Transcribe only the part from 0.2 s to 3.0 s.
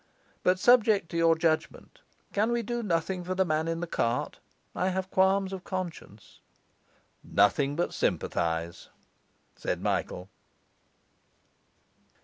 But subject to your judgement, can we do